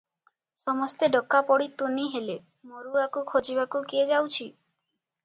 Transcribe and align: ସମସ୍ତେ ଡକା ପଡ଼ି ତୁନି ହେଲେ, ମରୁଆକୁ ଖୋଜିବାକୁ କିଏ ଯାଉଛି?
ସମସ୍ତେ 0.59 1.09
ଡକା 1.15 1.41
ପଡ଼ି 1.49 1.67
ତୁନି 1.81 2.05
ହେଲେ, 2.13 2.37
ମରୁଆକୁ 2.71 3.23
ଖୋଜିବାକୁ 3.33 3.83
କିଏ 3.93 4.07
ଯାଉଛି? 4.15 4.49